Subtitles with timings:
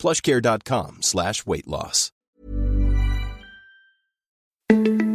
[0.00, 2.10] plushcare.com slash weight loss.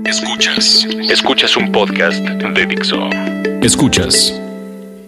[0.06, 0.86] Escuchas.
[1.10, 3.10] Escuchas un podcast de Dixo.
[3.62, 4.34] Escuchas.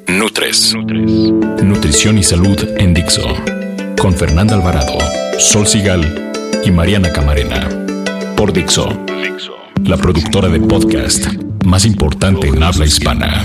[0.07, 0.73] Nutres.
[0.73, 3.23] Nutrición y salud en Dixo.
[4.01, 4.97] Con Fernanda Alvarado,
[5.37, 6.31] Sol Sigal
[6.63, 7.69] y Mariana Camarena.
[8.35, 8.89] Por Dixo.
[9.83, 11.27] La productora de podcast
[11.65, 13.43] más importante en habla hispana.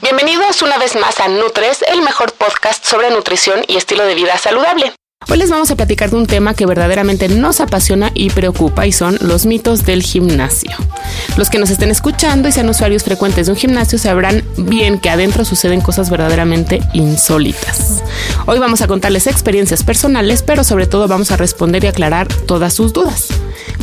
[0.00, 4.38] Bienvenidos una vez más a Nutres, el mejor podcast sobre nutrición y estilo de vida
[4.38, 4.94] saludable.
[5.28, 8.92] Hoy les vamos a platicar de un tema que verdaderamente nos apasiona y preocupa y
[8.92, 10.72] son los mitos del gimnasio.
[11.36, 15.10] Los que nos estén escuchando y sean usuarios frecuentes de un gimnasio sabrán bien que
[15.10, 18.02] adentro suceden cosas verdaderamente insólitas.
[18.46, 22.72] Hoy vamos a contarles experiencias personales, pero sobre todo vamos a responder y aclarar todas
[22.72, 23.28] sus dudas.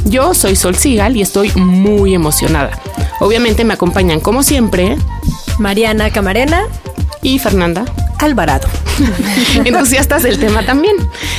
[0.06, 2.72] Yo soy Sol Sigal y estoy muy emocionada.
[3.19, 4.97] Obviamente me acompañan como siempre
[5.59, 6.64] Mariana Camarena
[7.22, 7.86] y Fernanda
[8.19, 8.67] Alvarado.
[9.66, 10.95] Entusiastas del tema también.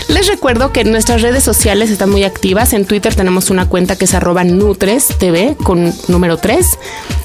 [0.08, 2.72] Les recuerdo que nuestras redes sociales están muy activas.
[2.72, 6.78] En Twitter tenemos una cuenta que es arroba Nutres TV con número 3.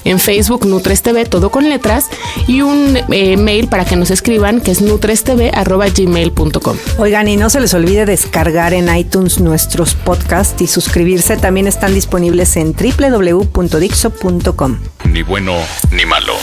[0.04, 2.10] En Facebook Nutres TV, todo con letras.
[2.46, 6.76] Y un eh, mail para que nos escriban que es nutrestv arroba gmail.com.
[6.98, 11.38] Oigan, y no se les olvide descargar en iTunes nuestros podcasts y suscribirse.
[11.38, 14.78] También están disponibles en www.dixo.com.
[15.04, 15.54] Ni bueno
[15.90, 16.34] ni malo.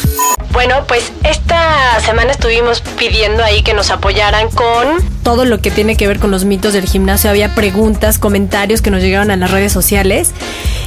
[0.52, 5.96] Bueno, pues esta semana estuvimos pidiendo ahí que nos apoyaran con todo lo que tiene
[5.96, 7.30] que ver con los mitos del gimnasio.
[7.30, 10.32] Había preguntas, comentarios que nos llegaron a las redes sociales.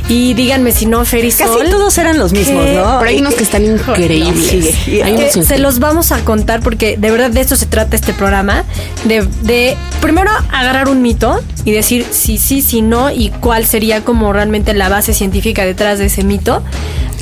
[0.08, 2.74] Y díganme si no, Fer y Casi todos eran los mismos, ¿Qué?
[2.74, 2.98] ¿no?
[2.98, 4.74] Pero hay unos que están increíbles.
[4.84, 5.00] Sí.
[5.00, 7.96] Hay que unos se los vamos a contar porque de verdad de esto se trata
[7.96, 8.64] este programa.
[9.04, 14.02] De, de primero agarrar un mito y decir si sí, si no y cuál sería
[14.02, 16.62] como realmente la base científica detrás de ese mito.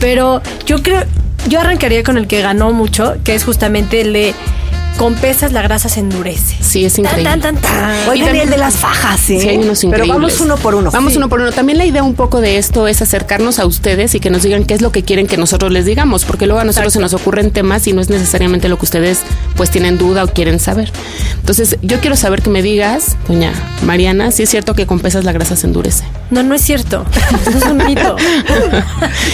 [0.00, 1.04] Pero yo creo,
[1.48, 4.34] yo arrancaría con el que ganó mucho, que es justamente el de
[4.98, 6.56] con pesas la grasa se endurece.
[6.60, 7.24] Sí, es increíble.
[7.24, 8.08] Tan, tan, tan, tan.
[8.08, 9.40] Oigan, también- y el de las fajas, ¿sí?
[9.40, 10.90] Sí, hay unos Pero vamos uno por uno.
[10.90, 11.18] Vamos Sí.
[11.18, 11.50] uno por uno.
[11.50, 14.64] También la idea un poco de esto es acercarnos a ustedes y que nos digan
[14.64, 17.14] qué es lo que quieren que nosotros les digamos, porque luego a nosotros se nos
[17.14, 19.20] ocurren temas y no es necesariamente lo que ustedes
[19.56, 20.92] pues tienen duda o quieren saber.
[21.40, 23.52] Entonces, yo quiero saber que me digas, doña
[23.84, 26.04] Mariana, si es cierto que con pesas la grasa se endurece.
[26.30, 27.04] No, no es cierto.
[27.48, 28.16] Eso es un mito.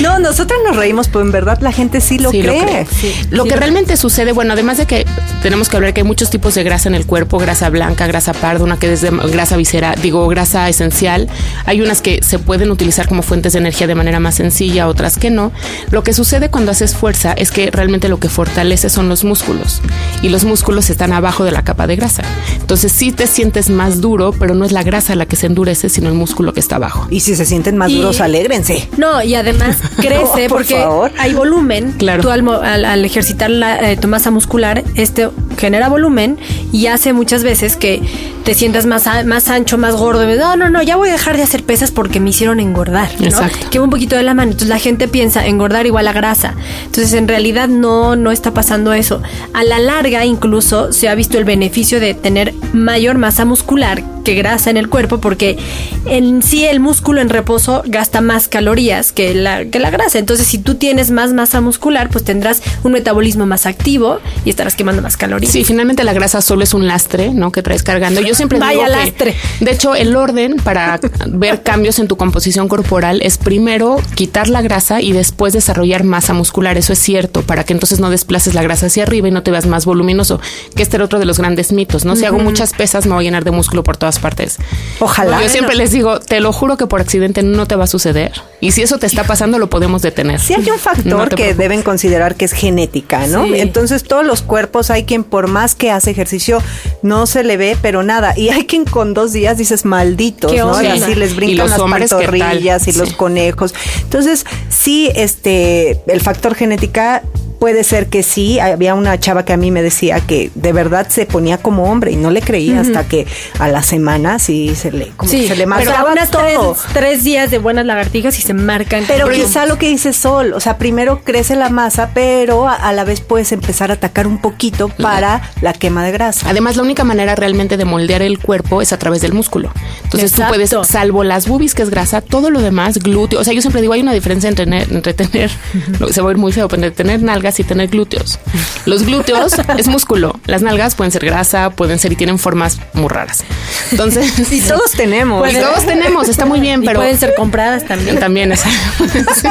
[0.00, 2.86] No, nosotros nos reímos, pero en verdad la gente sí lo Sí, cree.
[3.30, 5.06] Lo que realmente sucede, bueno, además de que
[5.48, 8.34] tenemos que hablar que hay muchos tipos de grasa en el cuerpo, grasa blanca, grasa
[8.34, 11.26] parda, una que es de grasa visceral, digo, grasa esencial.
[11.64, 15.16] Hay unas que se pueden utilizar como fuentes de energía de manera más sencilla, otras
[15.16, 15.50] que no.
[15.90, 19.80] Lo que sucede cuando haces fuerza es que realmente lo que fortalece son los músculos
[20.20, 22.24] y los músculos están abajo de la capa de grasa.
[22.60, 25.88] Entonces sí te sientes más duro, pero no es la grasa la que se endurece,
[25.88, 27.06] sino el músculo que está abajo.
[27.08, 28.86] Y si se sienten más Y- duros, alégrense.
[28.98, 31.10] No, y además crece No, por porque favor.
[31.18, 31.94] hay volumen.
[31.96, 32.22] Claro.
[32.22, 36.38] Tú al- al ejercitar la, eh, tu masa muscular, este genera volumen
[36.72, 38.00] y hace muchas veces que
[38.44, 40.24] te sientas más, más ancho, más gordo.
[40.24, 43.10] No, no, no, ya voy a dejar de hacer pesas porque me hicieron engordar.
[43.18, 43.26] ¿no?
[43.26, 43.66] Exacto.
[43.70, 44.52] Que un poquito de la mano.
[44.52, 46.54] Entonces la gente piensa engordar igual a grasa.
[46.86, 49.22] Entonces en realidad no, no está pasando eso.
[49.52, 54.34] A la larga incluso se ha visto el beneficio de tener mayor masa muscular que
[54.34, 55.58] grasa en el cuerpo porque
[56.06, 60.18] en sí el músculo en reposo gasta más calorías que la, que la grasa.
[60.18, 64.74] Entonces si tú tienes más masa muscular pues tendrás un metabolismo más activo y estarás
[64.74, 65.27] quemando más calorías.
[65.48, 67.52] Sí, finalmente la grasa solo es un lastre, ¿no?
[67.52, 68.20] Que traes cargando.
[68.20, 69.36] Yo siempre Vaya digo que, lastre.
[69.60, 74.62] de hecho, el orden para ver cambios en tu composición corporal es primero quitar la
[74.62, 76.76] grasa y después desarrollar masa muscular.
[76.78, 79.50] Eso es cierto, para que entonces no desplaces la grasa hacia arriba y no te
[79.50, 80.40] veas más voluminoso.
[80.74, 82.16] Que este era otro de los grandes mitos, ¿no?
[82.16, 84.56] Si hago muchas pesas, me voy a llenar de músculo por todas partes.
[85.00, 85.42] Ojalá.
[85.42, 88.32] Yo siempre les digo, te lo juro que por accidente no te va a suceder.
[88.60, 90.40] Y si eso te está pasando, lo podemos detener.
[90.40, 91.56] Sí hay un factor No que preocupes.
[91.58, 93.44] deben considerar que es genética, ¿no?
[93.44, 93.52] Sí.
[93.56, 96.62] Entonces todos los cuerpos hay quien por más que hace ejercicio
[97.02, 98.34] no se le ve, pero nada.
[98.36, 100.80] Y hay quien con dos días dices malditos, ¿Qué ¿no?
[100.82, 103.74] Y así les brincan las pantorrillas y los conejos.
[104.02, 107.22] Entonces sí, este, el factor genética
[107.58, 108.60] puede ser que sí.
[108.60, 112.12] Había una chava que a mí me decía que de verdad se ponía como hombre
[112.12, 113.26] y no le creía hasta que
[113.58, 116.76] a la semana sí se le, como que se le pero marcaba unas tres, todo.
[116.92, 119.04] tres días de buenas lagartijas y se marcan.
[119.06, 122.92] Pero quizá lo que dice Sol, o sea, primero crece la masa, pero a, a
[122.92, 126.48] la vez puedes empezar a atacar un poquito para la quema de grasa.
[126.48, 129.72] Además, la única manera realmente de moldear el cuerpo es a través del músculo.
[130.04, 133.40] Entonces tú puedes, salvo las boobies, que es grasa, todo lo demás, glúteo.
[133.40, 135.50] O sea, yo siempre digo, hay una diferencia entre tener, entre tener
[136.10, 138.38] se va a ir muy feo, pero entre tener nalgas y tener glúteos.
[138.84, 140.38] Los glúteos es músculo.
[140.46, 143.44] Las nalgas pueden ser grasa, pueden ser y tienen formas muy raras.
[143.90, 144.52] Entonces.
[144.52, 145.40] y todos tenemos.
[145.40, 147.00] Pues todos tenemos, está muy bien, pero.
[147.00, 148.18] pueden ser compradas también.
[148.18, 148.62] También es.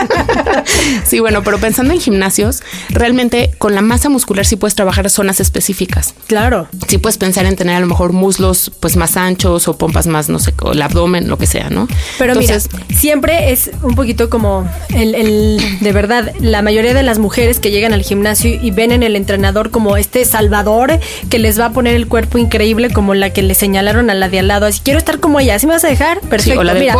[1.05, 5.39] sí, bueno, pero pensando en gimnasios, realmente con la masa muscular sí puedes trabajar zonas
[5.39, 6.13] específicas.
[6.27, 6.67] Claro.
[6.88, 10.29] Sí puedes pensar en tener a lo mejor muslos pues más anchos o pompas más,
[10.29, 11.88] no sé, o el abdomen, lo que sea, ¿no?
[12.17, 12.57] Pero mira,
[12.95, 17.71] siempre es un poquito como el, el, de verdad, la mayoría de las mujeres que
[17.71, 20.99] llegan al gimnasio y ven en el entrenador como este salvador
[21.29, 24.29] que les va a poner el cuerpo increíble como la que le señalaron a la
[24.29, 24.65] de al lado.
[24.65, 26.19] Así quiero estar como ella, ¿así me vas a dejar?
[26.21, 26.95] Perfecto, mira,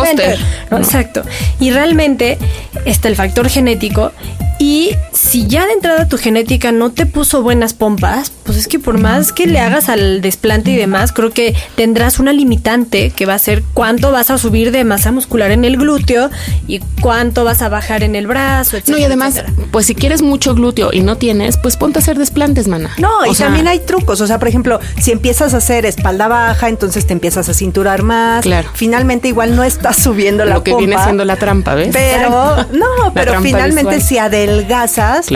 [0.70, 1.22] Exacto.
[1.60, 2.38] Y realmente
[2.84, 4.12] está el factor genético
[4.58, 8.78] y si ya de entrada tu genética no te puso buenas pompas, pues es que
[8.78, 13.26] por más que le hagas al desplante y demás, creo que tendrás una limitante que
[13.26, 16.30] va a ser cuánto vas a subir de masa muscular en el glúteo
[16.66, 18.88] y cuánto vas a bajar en el brazo, etc.
[18.88, 22.18] No, y además, pues si quieres mucho glúteo y no tienes, pues ponte a hacer
[22.18, 22.90] desplantes, mana.
[22.98, 24.20] No, y también hay trucos.
[24.20, 28.02] O sea, por ejemplo, si empiezas a hacer espalda baja, entonces te empiezas a cinturar
[28.02, 28.42] más.
[28.42, 28.68] Claro.
[28.74, 31.90] Finalmente, igual no estás subiendo la Lo que viene siendo la trampa, ¿ves?
[31.92, 35.28] Pero, no, pero finalmente si adelgazas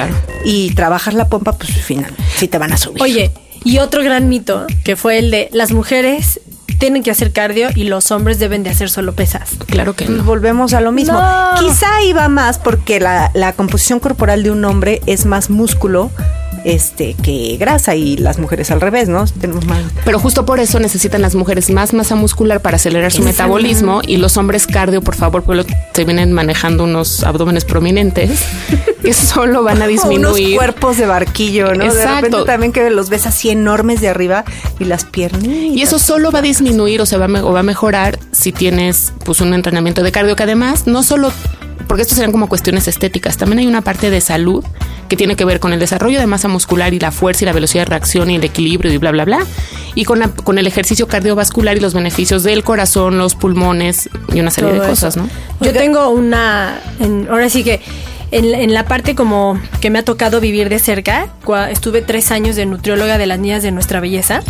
[0.44, 3.02] y trabajas la pompa, pues al final sí te van a subir.
[3.02, 3.30] Oye,
[3.64, 6.40] y otro gran mito que fue el de las mujeres
[6.78, 9.50] tienen que hacer cardio y los hombres deben de hacer solo pesas.
[9.66, 10.24] Claro que no.
[10.24, 11.20] Volvemos a lo mismo.
[11.60, 16.10] Quizá iba más porque la, la composición corporal de un hombre es más músculo
[16.64, 19.24] este que grasa y las mujeres al revés, ¿no?
[19.26, 19.82] Tenemos más.
[20.04, 24.16] Pero justo por eso necesitan las mujeres más masa muscular para acelerar su metabolismo y
[24.16, 28.44] los hombres cardio, por favor, porque se vienen manejando unos abdómenes prominentes
[29.02, 30.46] que solo van a disminuir.
[30.46, 31.84] unos cuerpos de barquillo, ¿no?
[31.84, 32.06] Exacto.
[32.06, 34.44] De repente también que los ves así enormes de arriba
[34.78, 35.44] y las piernas.
[35.44, 38.52] Y eso solo va a disminuir o se va a, o va a mejorar si
[38.52, 41.32] tienes pues un entrenamiento de cardio que además no solo
[41.92, 44.64] porque esto serían como cuestiones estéticas, también hay una parte de salud
[45.10, 47.52] que tiene que ver con el desarrollo de masa muscular y la fuerza y la
[47.52, 49.40] velocidad de reacción y el equilibrio y bla, bla, bla,
[49.94, 54.50] y con, con el ejercicio cardiovascular y los beneficios del corazón, los pulmones y una
[54.50, 55.28] serie de cosas, ¿no?
[55.60, 56.80] Yo tengo una,
[57.28, 57.82] ahora sí que
[58.30, 61.26] en, en, la parte como que me ha tocado vivir de cerca,
[61.70, 64.40] estuve tres años de nutrióloga de las niñas de nuestra belleza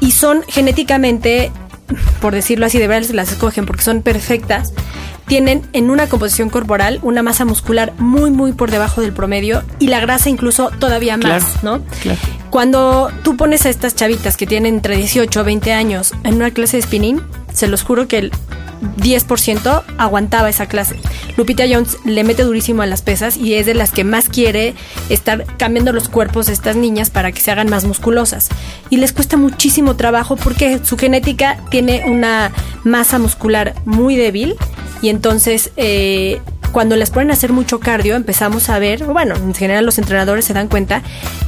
[0.00, 1.52] y son genéticamente,
[2.20, 4.72] por decirlo así, de verdad las escogen porque son perfectas
[5.30, 9.86] tienen en una composición corporal una masa muscular muy, muy por debajo del promedio y
[9.86, 11.80] la grasa incluso todavía más, ¿no?
[12.50, 16.50] Cuando tú pones a estas chavitas que tienen entre 18 o 20 años en una
[16.50, 17.22] clase de spinning,
[17.54, 18.32] se los juro que el
[18.80, 20.96] 10% aguantaba esa clase.
[21.36, 24.74] Lupita Jones le mete durísimo a las pesas y es de las que más quiere
[25.08, 28.48] estar cambiando los cuerpos de estas niñas para que se hagan más musculosas.
[28.88, 32.52] Y les cuesta muchísimo trabajo porque su genética tiene una
[32.84, 34.56] masa muscular muy débil
[35.02, 36.40] y entonces eh,
[36.72, 40.44] cuando les ponen a hacer mucho cardio empezamos a ver, bueno, en general los entrenadores
[40.44, 41.02] se dan cuenta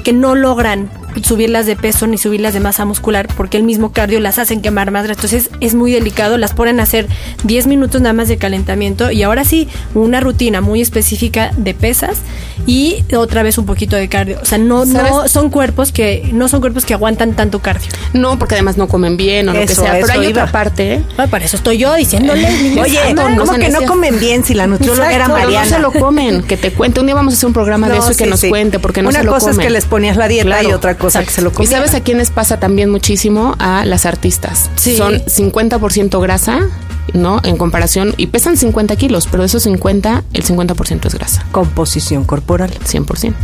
[0.05, 0.91] que no logran
[1.23, 4.91] subirlas de peso ni subirlas de masa muscular porque el mismo cardio las hacen quemar
[4.91, 5.09] más.
[5.09, 7.07] Entonces es muy delicado, las ponen a hacer
[7.45, 12.19] 10 minutos nada más de calentamiento y ahora sí, una rutina muy específica de pesas
[12.67, 14.39] y otra vez un poquito de cardio.
[14.41, 17.89] O sea, no, no son cuerpos que no son cuerpos que aguantan tanto cardio.
[18.13, 19.93] No, porque además no comen bien o lo que sea.
[20.01, 21.03] Pero hay otra parte.
[21.31, 22.47] para eso estoy yo diciéndole.
[22.81, 22.99] Oye,
[23.39, 25.65] ¿cómo que no comen bien si la nutrióloga era Mariana?
[25.65, 27.01] No se lo comen, que te cuente.
[27.01, 29.11] Un día vamos a hacer un programa de eso y que nos cuente porque no
[29.11, 29.29] se lo comen.
[29.31, 31.69] Una cosa es que les ponías la dieta y otra cosa que se lo comen.
[31.69, 33.57] ¿Y sabes a quiénes pasa también muchísimo?
[33.59, 34.71] A las artistas.
[34.77, 36.69] Son 50% grasa
[37.15, 37.41] ¿no?
[37.45, 41.47] En comparación, y pesan 50 kilos, pero de esos 50, el 50% es grasa.
[41.53, 42.71] Composición corporal.
[42.71, 43.35] 100%.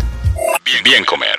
[0.64, 1.38] Bien, bien comer.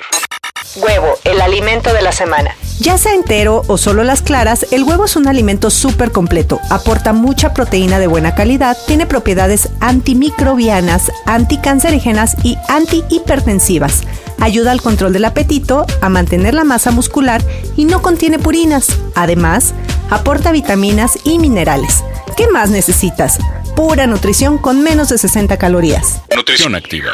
[0.81, 2.55] Huevo, el alimento de la semana.
[2.79, 6.59] Ya sea entero o solo las claras, el huevo es un alimento súper completo.
[6.69, 14.03] Aporta mucha proteína de buena calidad, tiene propiedades antimicrobianas, anticancerígenas y antihipertensivas.
[14.39, 17.43] Ayuda al control del apetito, a mantener la masa muscular
[17.75, 18.87] y no contiene purinas.
[19.15, 19.73] Además,
[20.09, 22.03] aporta vitaminas y minerales.
[22.37, 23.39] ¿Qué más necesitas?
[23.79, 26.19] Pura nutrición con menos de 60 calorías.
[26.35, 27.13] Nutrición activa.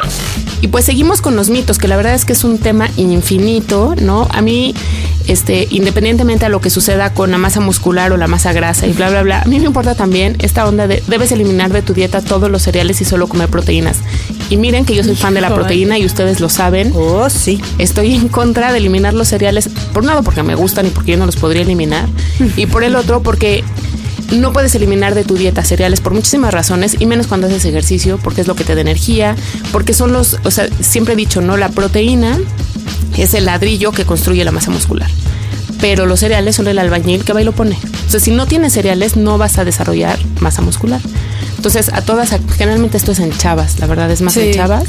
[0.62, 3.94] Y pues seguimos con los mitos, que la verdad es que es un tema infinito,
[4.02, 4.26] ¿no?
[4.32, 4.74] A mí,
[5.28, 8.92] este, independientemente a lo que suceda con la masa muscular o la masa grasa y
[8.92, 11.94] bla, bla, bla, a mí me importa también esta onda de debes eliminar de tu
[11.94, 13.98] dieta todos los cereales y solo comer proteínas.
[14.50, 16.90] Y miren que yo soy fan de la proteína y ustedes lo saben.
[16.96, 17.62] Oh, sí.
[17.78, 21.12] Estoy en contra de eliminar los cereales, por un lado porque me gustan y porque
[21.12, 22.08] yo no los podría eliminar,
[22.56, 23.62] y por el otro porque
[24.32, 28.18] no puedes eliminar de tu dieta cereales por muchísimas razones y menos cuando haces ejercicio
[28.22, 29.36] porque es lo que te da energía,
[29.72, 32.38] porque son los, o sea, siempre he dicho, no, la proteína
[33.16, 35.10] es el ladrillo que construye la masa muscular.
[35.80, 37.78] pero los cereales son el albañil que va y lo pone.
[37.82, 41.00] Entonces, si no tienes cereales, no vas a desarrollar masa muscular.
[41.56, 44.84] Entonces, a todas, generalmente esto es en chavas, la verdad es más en chavas.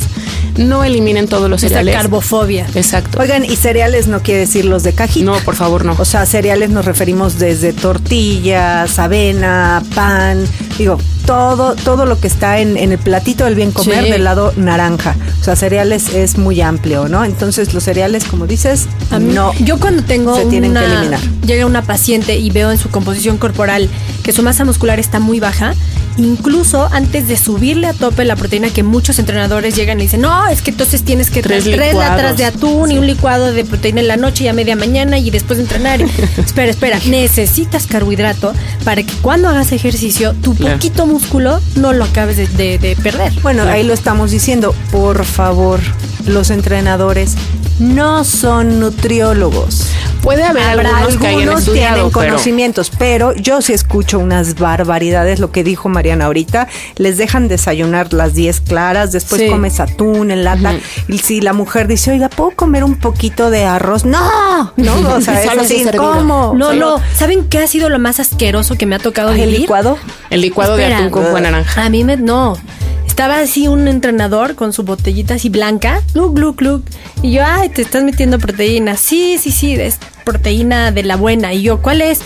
[0.57, 1.93] No eliminen todos los cereales.
[1.93, 2.67] Esa carbofobia.
[2.75, 3.19] Exacto.
[3.19, 5.25] Oigan, y cereales no quiere decir los de cajita.
[5.25, 5.95] No, por favor, no.
[5.97, 10.43] O sea, cereales nos referimos desde tortillas, avena, pan,
[10.77, 15.15] digo, todo, todo lo que está en, el platito del bien comer del lado naranja.
[15.41, 17.25] O sea, cereales es muy amplio, ¿no?
[17.25, 18.87] Entonces los cereales, como dices,
[19.19, 19.53] no.
[19.59, 21.19] Yo cuando tengo se tienen que eliminar.
[21.45, 23.89] Llega una paciente y veo en su composición corporal
[24.23, 25.73] que su masa muscular está muy baja,
[26.17, 30.47] incluso antes de subirle a tope la proteína que muchos entrenadores llegan y dicen, no,
[30.47, 34.01] es que entonces tienes que tres, tres latas de atún y un licuado de proteína
[34.01, 36.01] en la noche y a media mañana y después de entrenar.
[36.37, 42.37] espera, espera, necesitas carbohidrato para que cuando hagas ejercicio tu poquito músculo no lo acabes
[42.57, 43.33] de, perder.
[43.41, 45.79] Bueno, ahí lo estamos diciendo, por favor,
[46.25, 47.35] los entrenadores
[47.79, 49.87] no son nutriólogos.
[50.27, 55.63] Puede haber algunos, que hayan tienen conocimientos, pero yo sí escucho unas barbaridades, lo que
[55.63, 56.67] dijo Mariana ahorita,
[56.97, 60.75] les dejan desayunar las 10 claras, después comes atún en lata,
[61.07, 64.03] y si la mujer dice, oiga, ¿puedo comer un poquito de arroz?
[64.03, 66.53] No, no, o sea, es así, ¿cómo?
[66.53, 69.97] No, no, ¿saben qué ha sido lo más asqueroso que me ha tocado ¿El licuado?
[70.29, 71.85] El licuado de atún con buena naranja.
[71.85, 72.57] A mí me, no,
[73.17, 76.83] estaba así un entrenador con su botellita así blanca, glug, glug, glug.
[77.23, 78.95] Y yo, ay, te estás metiendo proteína.
[78.95, 81.51] Sí, sí, sí, es proteína de la buena.
[81.51, 82.21] Y yo, ¿cuál es?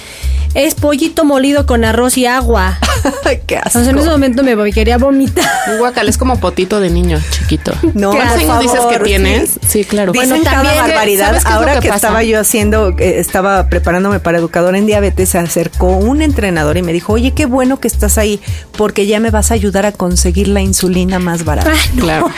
[0.53, 2.77] Es pollito molido con arroz y agua.
[3.47, 3.79] Qué asco.
[3.79, 5.45] en ese momento me quería vomitar.
[5.79, 7.73] Guacal, es como potito de niño chiquito.
[7.93, 9.59] No, ¿Qué años dices que tienes?
[9.67, 10.11] Sí, claro.
[10.11, 11.41] Dicen bueno, cada barbaridad.
[11.45, 16.21] Ahora que, estaba yo haciendo, eh, estaba preparándome para educador en diabetes, se acercó un
[16.21, 18.39] entrenador y me dijo, oye, qué bueno que estás ahí,
[18.77, 21.73] porque ya me vas a ayudar a conseguir la insulina más barata.
[21.99, 22.31] Claro.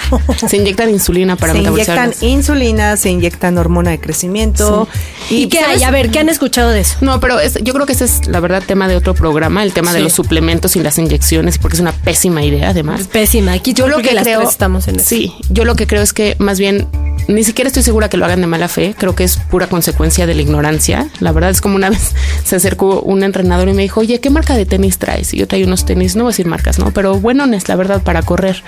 [0.48, 4.88] Se inyectan insulina para Se inyectan insulina, se inyectan hormona de crecimiento.
[5.30, 5.84] ¿Y, qué hay?
[5.84, 6.98] A ver, ¿qué han escuchado de eso?
[7.02, 10.00] No, pero yo creo que es, la verdad, tema de otro programa, el tema de
[10.00, 13.08] los suplementos y las inyecciones, porque es una pésima idea, además.
[13.08, 13.54] Pésima.
[13.54, 15.06] Aquí yo lo que creo, estamos en eso.
[15.10, 16.88] Sí, yo lo que creo es que más bien
[17.28, 20.26] ni siquiera estoy segura que lo hagan de mala fe, creo que es pura consecuencia
[20.26, 21.10] de la ignorancia.
[21.20, 24.30] La verdad es como una vez se acercó un entrenador y me dijo, oye, ¿qué
[24.30, 25.34] marca de tenis traes?
[25.34, 26.92] Y yo traía unos tenis, no voy a decir marcas, ¿no?
[26.92, 28.64] Pero buenones, la verdad, para correr.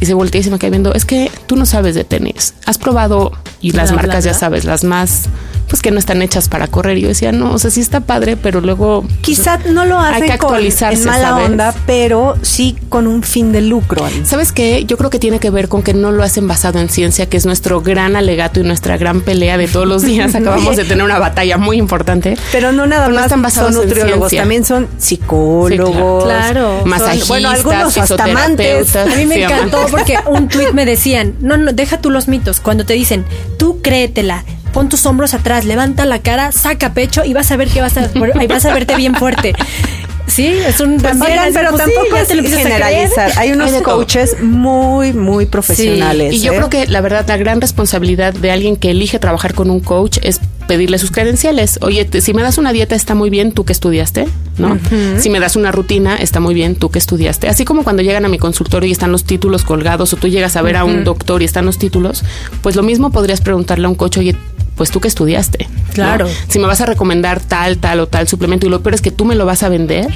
[0.00, 2.54] Y se volteó y se me quedó viendo, es que tú no sabes de tenis.
[2.66, 5.28] Has probado, y las marcas ya sabes, las más
[5.74, 6.98] pues que no están hechas para correr.
[6.98, 10.22] Y yo decía, no, o sea, sí está padre, pero luego quizá no lo hacen
[10.22, 14.06] hay que actualizarse, con, mala onda, pero sí con un fin de lucro.
[14.22, 14.84] ¿Sabes qué?
[14.84, 17.36] Yo creo que tiene que ver con que no lo hacen basado en ciencia, que
[17.36, 20.32] es nuestro gran alegato y nuestra gran pelea de todos los días.
[20.36, 22.36] Acabamos de tener una batalla muy importante.
[22.52, 27.98] Pero no nada más están basados son nutriólogos, también son psicólogos, claro, masajistas, bueno, algunos
[27.98, 28.94] hasta amantes.
[28.94, 32.60] A mí me encantó porque un tweet me decían, no, no, deja tú los mitos.
[32.60, 33.24] Cuando te dicen,
[33.58, 37.68] tú créetela, pon tus hombros atrás, levanta la cara, saca pecho y vas a ver
[37.68, 38.10] que vas a,
[38.48, 39.54] vas a verte bien fuerte.
[40.26, 43.30] Sí, es un pero tampoco es generalizar.
[43.36, 46.34] Hay unos coaches muy, muy profesionales.
[46.34, 46.56] y yo ¿eh?
[46.56, 50.18] creo que la verdad, la gran responsabilidad de alguien que elige trabajar con un coach
[50.22, 51.78] es pedirle sus credenciales.
[51.82, 54.26] Oye, si me das una dieta está muy bien, tú que estudiaste,
[54.58, 54.78] ¿no?
[55.18, 57.48] Si me das una rutina está muy bien, tú que estudiaste.
[57.48, 60.56] Así como cuando llegan a mi consultorio y están los títulos colgados o tú llegas
[60.56, 62.24] a ver a un doctor y están los títulos,
[62.62, 64.36] pues lo mismo podrías preguntarle a un coach, oye,
[64.76, 65.68] pues tú que estudiaste.
[65.92, 66.28] Claro.
[66.48, 69.10] Si me vas a recomendar tal, tal o tal suplemento y lo peor es que
[69.10, 70.08] tú me lo vas a vender,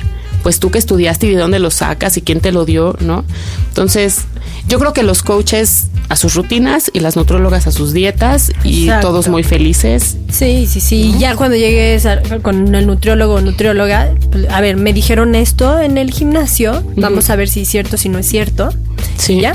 [0.42, 3.24] pues tú que estudiaste y de dónde lo sacas y quién te lo dio, ¿no?
[3.68, 4.24] Entonces,
[4.68, 8.88] yo creo que los coaches a sus rutinas y las nutrólogas a sus dietas y
[9.00, 10.16] todos muy felices.
[10.30, 11.14] Sí, sí, sí.
[11.18, 12.06] Ya cuando llegues
[12.42, 17.30] con el nutriólogo o nutrióloga, pues, a ver, me dijeron esto en el gimnasio, vamos
[17.30, 18.70] a ver si es cierto, si no es cierto.
[19.16, 19.40] Sí.
[19.40, 19.54] ¿Ya?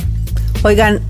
[0.64, 1.02] Oigan,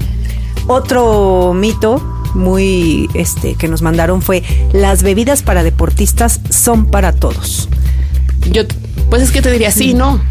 [0.67, 7.69] otro mito muy este que nos mandaron fue las bebidas para deportistas son para todos.
[8.51, 8.63] Yo
[9.09, 10.21] pues es que te diría sí, no.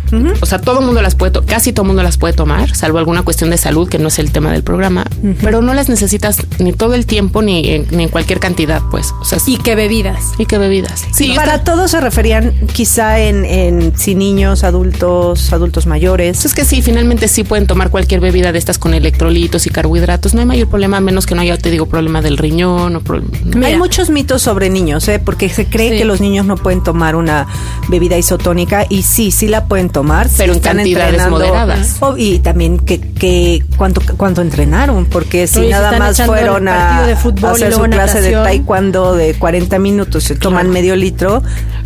[0.40, 2.98] O sea, todo el mundo las puede, casi todo el mundo las puede tomar, salvo
[2.98, 5.06] alguna cuestión de salud que no es el tema del programa,
[5.40, 9.12] pero no las necesitas ni todo el tiempo ni en, ni en cualquier cantidad, pues.
[9.20, 10.32] O sea, ¿Y qué bebidas?
[10.38, 11.06] ¿Y qué bebidas?
[11.12, 16.36] Sí, para todos se referían quizá en, en si niños, adultos, adultos mayores.
[16.36, 19.70] Pues es que sí, finalmente sí pueden tomar cualquier bebida de estas con electrolitos y
[19.70, 20.34] carbohidratos.
[20.34, 23.02] No hay mayor problema, a menos que no haya, te digo, problema del riñón o
[23.64, 25.20] Hay muchos mitos sobre niños, ¿eh?
[25.24, 27.46] porque se cree que los niños no pueden tomar una
[27.88, 30.28] bebida isotónica y sí, sí la pueden tomar.
[30.28, 31.38] si Pero en están cantidades entrenando.
[31.38, 31.96] moderadas.
[32.00, 36.76] Oh, y también que, que cuánto, cuánto entrenaron, porque si Oye, nada más fueron a,
[36.76, 40.96] partido de fútbol a hacer su clase de taekwondo de 40 minutos, se toman medio
[40.96, 41.42] litro.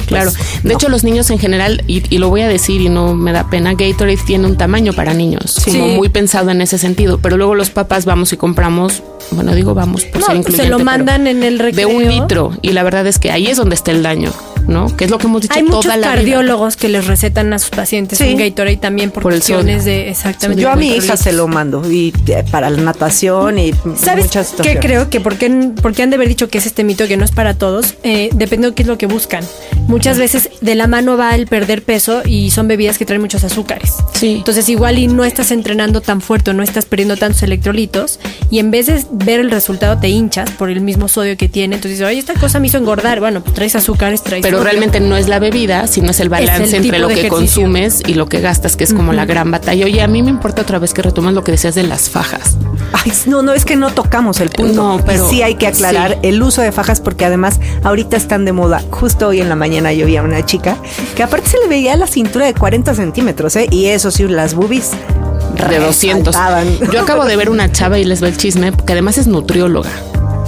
[0.06, 0.30] Claro.
[0.36, 0.74] pues, de no.
[0.74, 3.50] hecho, los niños en general, y, y lo voy a decir y no me da
[3.50, 7.18] pena, Gatorade tiene un tamaño para niños, como muy pensado en ese sentido.
[7.18, 9.02] Pero luego los papás vamos y compramos,
[9.32, 11.88] bueno, digo vamos, por No, ser se lo mandan en el de recreo.
[11.88, 12.52] un litro.
[12.62, 14.30] Y la verdad es que ahí es donde está el daño,
[14.66, 14.94] ¿no?
[14.96, 16.06] Que es lo que hemos dicho Hay toda muchos la vida.
[16.14, 18.24] cardiólogos que les recetan a sus pacientes Sí.
[18.32, 19.96] un Gatorade también por, Por el cuestiones sodio.
[19.96, 20.62] de exactamente.
[20.62, 24.54] Yo a mi hija se lo mando y eh, para la natación y ¿Sabes muchas
[24.62, 25.08] qué creo?
[25.10, 27.54] Que porque, porque han de haber dicho que es este mito que no es para
[27.54, 29.44] todos, eh, depende de qué es lo que buscan.
[29.86, 33.44] Muchas veces de la mano va el perder peso y son bebidas que traen muchos
[33.44, 33.94] azúcares.
[34.14, 34.34] Sí.
[34.38, 38.18] Entonces igual y no estás entrenando tan fuerte o no estás perdiendo tantos electrolitos
[38.50, 41.76] y en vez de ver el resultado te hinchas por el mismo sodio que tiene.
[41.76, 43.20] Entonces dices, oye, esta cosa me hizo engordar.
[43.20, 44.70] Bueno, pues traes azúcares, traes Pero sodio.
[44.70, 47.36] realmente no es la bebida, sino es el balance Es el entre lo que ejercicio.
[47.36, 49.84] consumes y lo que gastas, que es como la gran batalla.
[49.84, 52.56] Oye, a mí me importa otra vez que retomas lo que decías de las fajas.
[52.92, 54.74] Ay, no, no, es que no tocamos el punto.
[54.74, 56.28] No, pero- Y sí hay que aclarar sí.
[56.28, 58.82] el uso de fajas porque además ahorita están de moda.
[58.90, 60.76] Justo hoy en la mañana yo vi a una chica
[61.14, 63.66] que aparte se le veía la cintura de 40 centímetros, ¿eh?
[63.70, 64.90] Y eso sí, las boobies
[65.68, 66.26] de 200.
[66.26, 66.92] resaltaban.
[66.92, 69.90] Yo acabo de ver una chava y les va el chisme, que además es nutrióloga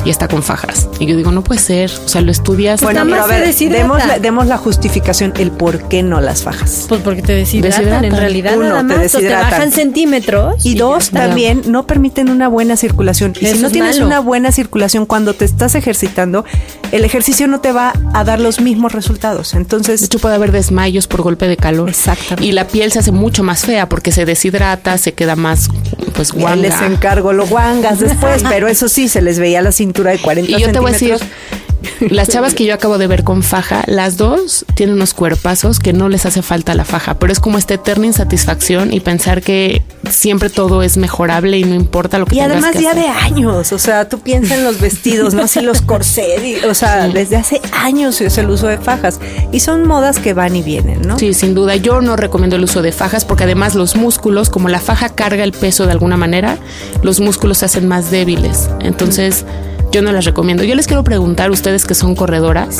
[0.04, 0.88] y está con fajas.
[0.98, 1.90] Y yo digo, no puede ser.
[2.04, 2.80] O sea, lo estudias.
[2.80, 6.86] Bueno, pero a ver, demos la, demos la justificación, el por qué no las fajas.
[6.88, 8.04] Pues porque te deshidratan, Deshidratan.
[8.04, 8.96] en realidad Uno, nada te más.
[8.96, 9.50] Te, deshidratan.
[9.50, 10.64] bajan centímetros.
[10.64, 13.34] Y dos, también no permiten una buena circulación.
[13.40, 14.06] Y Eso si no es tienes malo.
[14.06, 16.44] una buena circulación cuando te estás ejercitando,
[16.92, 19.52] el ejercicio no te va a dar los mismos resultados.
[19.52, 21.88] De Entonces, hecho, puede haber desmayos por golpe de calor.
[21.88, 22.44] Exactamente.
[22.46, 25.68] Y la piel se hace mucho más fea porque se deshidrata, se queda más,
[26.14, 26.86] pues, ya les guanga.
[26.86, 30.60] encargo lo guangas después, pero eso sí, se les veía la cintura de 40 Y
[30.60, 31.68] yo te voy a decir, centímetros.
[32.10, 35.92] las chavas que yo acabo de ver con faja, las dos tienen unos cuerpazos que
[35.92, 39.82] no les hace falta la faja, pero es como esta eterna insatisfacción y pensar que
[40.10, 43.04] siempre todo es mejorable y no importa lo que Y además que ya hacer.
[43.04, 47.08] de años, o sea, tú piensas en los vestidos, no así los corsés, o sea,
[47.08, 49.20] desde hace años es el uso de fajas
[49.52, 51.18] y son modas que van y vienen, ¿no?
[51.18, 51.76] Sí, sin duda.
[51.76, 55.44] Yo no recomiendo el uso de fajas porque además los músculos, como la faja carga
[55.44, 56.58] el peso de alguna manera,
[57.02, 58.68] los músculos se hacen más débiles.
[58.80, 59.44] Entonces,
[59.92, 60.64] yo no las recomiendo.
[60.64, 62.78] Yo les quiero preguntar, ustedes que son corredoras,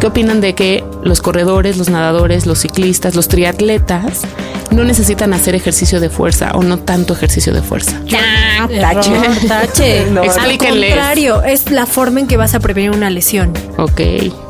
[0.00, 4.22] ¿qué opinan de que los corredores, los nadadores, los ciclistas, los triatletas
[4.70, 8.00] no necesitan hacer ejercicio de fuerza o no tanto ejercicio de fuerza?
[8.68, 9.14] Tache.
[9.14, 10.06] Error, tache.
[10.10, 10.22] No.
[10.22, 13.52] Al contrario, es la forma en que vas a prevenir una lesión.
[13.78, 14.00] Ok,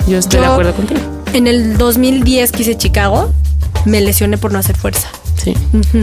[0.07, 1.01] yo estoy de acuerdo contigo.
[1.33, 3.33] En el 2010 que hice Chicago,
[3.85, 5.09] me lesioné por no hacer fuerza.
[5.43, 5.55] Sí,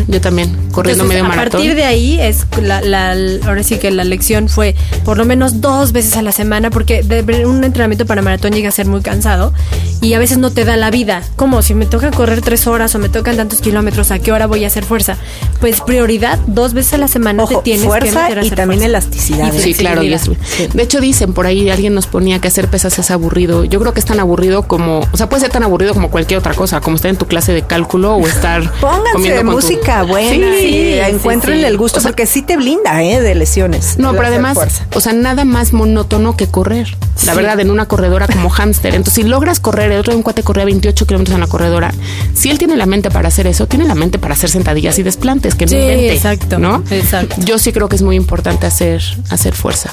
[0.08, 1.52] yo también, corriendo Entonces, medio a maratón.
[1.62, 3.16] partir de ahí es la, la-
[3.48, 4.76] ahora sí que la lección fue
[5.06, 8.70] por lo menos dos veces a la semana porque de- un entrenamiento para maratón llega
[8.70, 9.54] a ser muy cansado
[10.02, 11.22] y a veces no te da la vida.
[11.36, 14.46] Como si me toca correr tres horas o me tocan tantos kilómetros, ¿a qué hora
[14.48, 15.18] voy a hacer fuerza?
[15.62, 18.46] Pues prioridad dos veces a la semana Ojo, te tienes que fuerza meter a y
[18.48, 18.98] hacer también fuerza.
[18.98, 19.54] elasticidad.
[19.54, 20.04] Y Sí, claro.
[20.04, 20.74] y es- flexibilidad.
[20.76, 23.64] de hecho, dicen por ahí, alguien nos ponía que hacer pesas es aburrido.
[23.64, 26.40] Yo creo que es tan aburrido como, o sea, puede ser tan aburrido como cualquier
[26.40, 29.68] otra cosa, como estar en tu clase de cálculo o estar Pónganse comiendo con tu-
[29.68, 31.68] música buena Sí, sí, encuéntrenle sí.
[31.72, 33.22] el gusto, O sea, porque sí te blinda, ¿eh?
[33.22, 33.96] De lesiones.
[33.98, 34.86] no, pero además, fuerza.
[34.94, 36.96] o sea, nada más monótono que correr.
[37.26, 38.96] La verdad, en una corredora como hámster.
[38.96, 41.94] Entonces, si logras correr, el otro día un cuate corría 28 kilómetros en la corredora.
[42.34, 45.04] Si él tiene la mente para hacer eso, tiene la mente para hacer sentadillas y
[45.04, 46.84] desplantes, que no invente, exacto, ¿no?
[46.92, 47.36] exacto.
[47.40, 49.92] Yo sí creo que es muy importante hacer, hacer fuerza.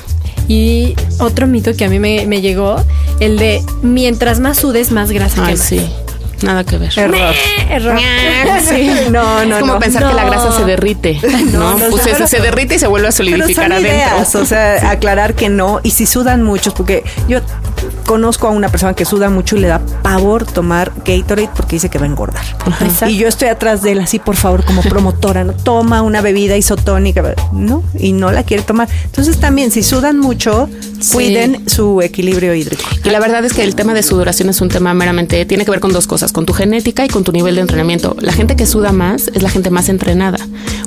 [0.49, 2.77] Y otro mito que a mí me, me llegó,
[3.19, 5.67] el de mientras más sudes, más grasa Ay, quemas.
[5.69, 5.81] sí.
[6.47, 6.93] Nada que ver.
[6.99, 7.35] Error.
[7.71, 7.99] Error.
[8.67, 8.91] Sí.
[9.11, 9.79] No, no, es como no.
[9.79, 10.31] pensar que la No.
[10.31, 11.21] grasa se derrite,
[11.53, 11.79] ¿no?
[11.79, 13.93] no, pues se, pero- se derrite y se vuelve a Pero solidificar son adentro.
[13.93, 15.81] ideas, o sea, aclarar que no.
[15.83, 17.41] Y si sudan muchos, porque yo
[18.07, 21.89] conozco a una persona que suda mucho y le da pavor tomar Gatorade porque dice
[21.89, 22.43] que va a engordar.
[23.09, 26.57] Y yo estoy atrás de él así, por favor, como promotora, no toma una bebida
[26.57, 28.89] isotónica, no, y no la quiere tomar.
[29.05, 30.69] Entonces también, si sudan mucho,
[31.13, 32.85] cuiden su equilibrio hídrico.
[33.05, 35.71] Y la verdad es que el tema de sudoración es un tema meramente, tiene que
[35.71, 38.17] ver con dos cosas, con tu genética y con tu nivel de entrenamiento.
[38.21, 40.39] La gente que suda más es la gente más entrenada,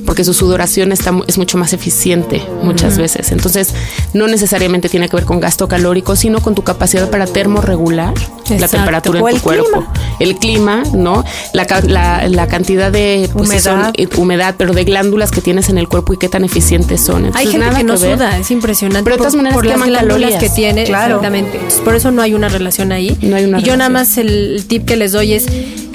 [0.10, 3.32] porque su sudoración está, es mucho más eficiente muchas veces.
[3.32, 3.76] Entonces,
[4.16, 8.16] no necesariamente tiene que ver con gasto calórico, sino con tu capacidad para termorregular
[8.58, 9.68] la temperatura en el tu cuerpo.
[9.70, 9.94] clima.
[10.20, 11.24] El clima, ¿no?
[11.54, 13.94] La, la, la cantidad de pues, si son, Humedad.
[13.98, 17.30] eh, humedad, pero de glándulas que tienes en el cuerpo y qué tan eficientes son.
[17.36, 18.16] Hay gente nada que no ver.
[18.16, 19.04] suda, es impresionante.
[19.04, 20.44] Pero de todas maneras por las queman glándulas calorías.
[20.44, 21.18] que tiene, Claro.
[21.18, 21.58] exactamente.
[21.58, 23.16] Entonces, por eso no hay una relación ahí.
[23.22, 25.46] No hay una y yo nada más el, el tip que les doy es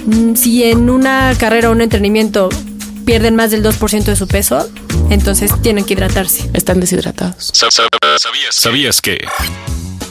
[0.06, 2.48] mm, si en una carrera o un entrenamiento
[3.04, 4.68] pierden más del 2% de su peso,
[5.10, 6.48] entonces tienen que hidratarse.
[6.54, 7.50] Están deshidratados.
[7.52, 7.84] Sa- sa-
[8.18, 9.18] ¿Sabías, ¿Sabías que?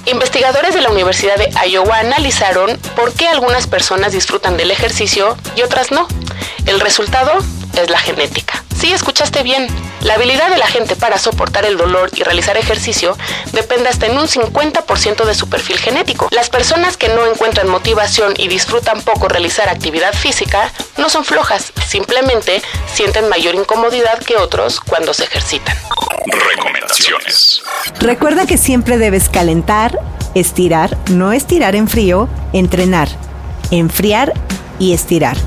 [0.05, 5.61] Investigadores de la Universidad de Iowa analizaron por qué algunas personas disfrutan del ejercicio y
[5.61, 6.07] otras no.
[6.65, 7.31] El resultado
[7.81, 8.63] es la genética.
[8.77, 9.67] Sí, escuchaste bien.
[10.03, 13.17] La habilidad de la gente para soportar el dolor y realizar ejercicio
[13.53, 16.27] depende hasta en un 50% de su perfil genético.
[16.31, 21.71] Las personas que no encuentran motivación y disfrutan poco realizar actividad física no son flojas,
[21.87, 22.61] simplemente
[22.93, 25.77] sienten mayor incomodidad que otros cuando se ejercitan.
[26.55, 27.61] Recomendaciones.
[27.99, 29.99] Recuerda que siempre debes calentar,
[30.35, 33.07] estirar, no estirar en frío, entrenar,
[33.71, 34.33] enfriar
[34.79, 35.37] y estirar.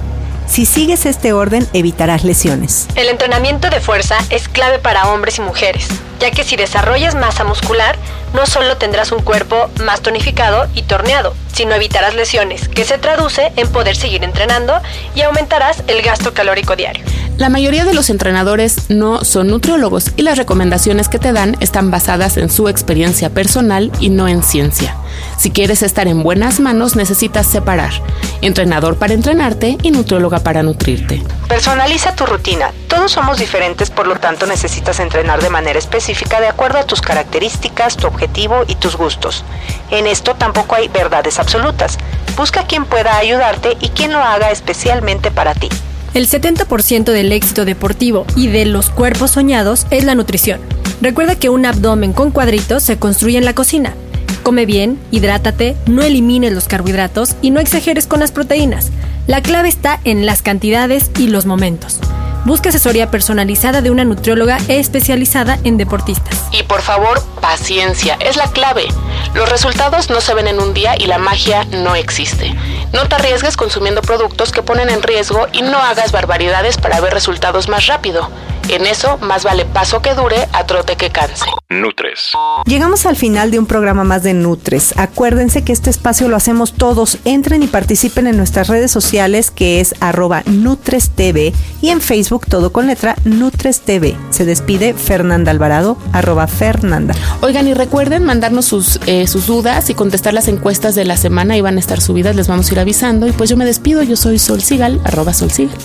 [0.47, 2.87] Si sigues este orden, evitarás lesiones.
[2.95, 5.89] El entrenamiento de fuerza es clave para hombres y mujeres,
[6.21, 7.99] ya que si desarrollas masa muscular,
[8.33, 13.53] no solo tendrás un cuerpo más tonificado y torneado, sino evitarás lesiones, que se traduce
[13.57, 14.81] en poder seguir entrenando
[15.15, 17.05] y aumentarás el gasto calórico diario.
[17.38, 21.90] La mayoría de los entrenadores no son nutriólogos y las recomendaciones que te dan están
[21.90, 24.96] basadas en su experiencia personal y no en ciencia.
[25.37, 27.92] Si quieres estar en buenas manos, necesitas separar
[28.40, 31.22] entrenador para entrenarte y nutrióloga para nutrirte.
[31.46, 32.72] Personaliza tu rutina.
[32.88, 37.03] Todos somos diferentes, por lo tanto necesitas entrenar de manera específica de acuerdo a tus
[37.03, 39.44] características, tu objetivo y tus gustos.
[39.90, 41.99] En esto tampoco hay verdades absolutas.
[42.35, 45.68] Busca quien pueda ayudarte y quien lo haga especialmente para ti.
[46.16, 50.62] El 70% del éxito deportivo y de los cuerpos soñados es la nutrición.
[51.02, 53.94] Recuerda que un abdomen con cuadritos se construye en la cocina.
[54.42, 58.92] Come bien, hidrátate, no elimines los carbohidratos y no exageres con las proteínas.
[59.26, 62.00] La clave está en las cantidades y los momentos.
[62.46, 66.44] Busca asesoría personalizada de una nutrióloga especializada en deportistas.
[66.50, 68.87] Y por favor, paciencia, es la clave.
[69.35, 72.55] Los resultados no se ven en un día y la magia no existe.
[72.92, 77.12] No te arriesgues consumiendo productos que ponen en riesgo y no hagas barbaridades para ver
[77.12, 78.31] resultados más rápido.
[78.68, 81.46] En eso, más vale paso que dure a trote que canse.
[81.68, 82.33] Nutres.
[82.66, 84.94] Llegamos al final de un programa más de Nutres.
[84.96, 87.18] Acuérdense que este espacio lo hacemos todos.
[87.24, 92.72] Entren y participen en nuestras redes sociales que es arroba NutresTV y en Facebook todo
[92.72, 94.16] con letra NutresTV.
[94.31, 97.14] Se despide Fernanda Alvarado, arroba Fernanda.
[97.42, 101.57] Oigan, y recuerden mandarnos sus, eh, sus dudas y contestar las encuestas de la semana
[101.57, 103.29] y van a estar subidas, les vamos a ir avisando.
[103.29, 105.79] Y pues yo me despido, yo soy Sol Sigal, arroba Sol Sigal.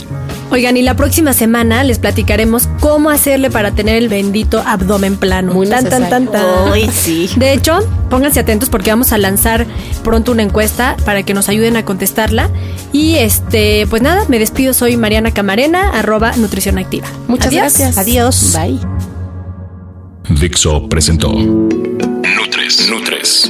[0.51, 5.53] Oigan, y la próxima semana les platicaremos cómo hacerle para tener el bendito abdomen plano.
[5.53, 6.71] Muy tan, tan, tan, tan.
[6.73, 7.29] Uy, sí.
[7.37, 9.65] De hecho, pónganse atentos porque vamos a lanzar
[10.03, 12.49] pronto una encuesta para que nos ayuden a contestarla.
[12.91, 14.73] Y este, pues nada, me despido.
[14.73, 17.07] Soy Mariana Camarena, arroba Nutrición Activa.
[17.29, 17.61] Muchas Adiós.
[17.61, 17.97] gracias.
[17.97, 18.53] Adiós.
[18.53, 18.79] Bye.
[20.37, 22.89] Dixo presentó Nutres.
[22.89, 23.49] Nutres.